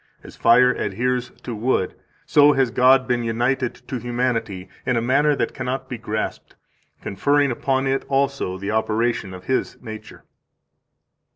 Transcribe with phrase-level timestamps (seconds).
[0.23, 1.93] As fire adheres to wood,
[2.25, 6.55] so has God been united to humanity in a manner that cannot be grasped,
[7.03, 10.23] conferring upon it also the operation of His nature."